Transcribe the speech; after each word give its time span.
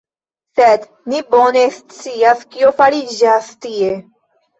Sed 0.59 0.85
ni 1.11 1.19
bone 1.35 1.65
scias, 1.75 2.41
kio 2.55 2.71
fariĝas 2.79 3.51
tie. 3.67 3.93